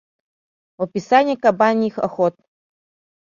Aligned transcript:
Описание 0.83 1.37
кабаньих 1.43 1.95
охот... 2.07 2.35